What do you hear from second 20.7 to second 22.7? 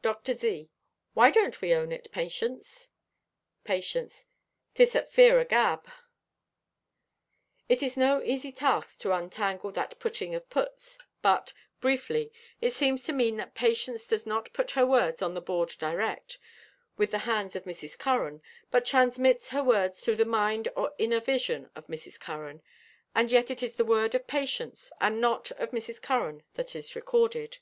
or inner vision of Mrs. Curran,